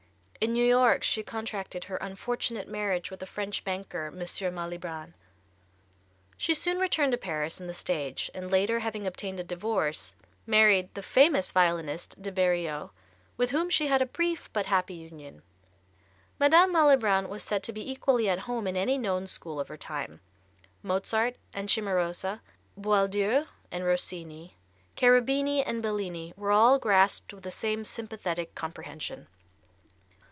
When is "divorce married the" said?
9.43-11.03